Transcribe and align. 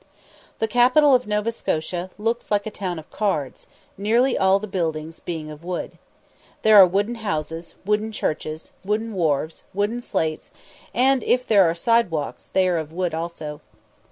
The 0.57 0.67
capital 0.67 1.13
of 1.13 1.27
Nova 1.27 1.51
Scotia 1.51 2.09
looks 2.17 2.49
like 2.49 2.65
a 2.65 2.71
town 2.71 2.97
of 2.97 3.11
cards, 3.11 3.67
nearly 3.99 4.35
all 4.35 4.57
the 4.57 4.65
buildings 4.65 5.19
being 5.19 5.51
of 5.51 5.63
wood. 5.63 5.99
There 6.63 6.77
are 6.77 6.87
wooden 6.87 7.13
houses, 7.21 7.75
wooden 7.85 8.11
churches, 8.11 8.71
wooden 8.83 9.13
wharfs, 9.13 9.61
wooden 9.75 10.01
slates, 10.01 10.49
and, 10.91 11.21
if 11.21 11.45
there 11.45 11.69
are 11.69 11.75
side 11.75 12.09
walks, 12.09 12.49
they 12.53 12.67
are 12.67 12.79
of 12.79 12.91
wood 12.91 13.13
also. 13.13 13.61